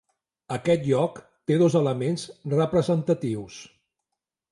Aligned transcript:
Aquest 0.55 0.85
lloc 0.85 1.19
té 1.51 1.57
dos 1.63 1.75
elements 1.79 2.23
representatius. 2.55 3.61